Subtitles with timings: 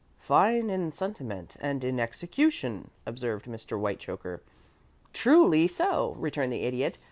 [0.17, 3.79] '""Fine in sentiment and in execution!" observed Mr.
[3.79, 4.41] Whitechoker.
[5.13, 6.97] "Truly so," returned the Idiot.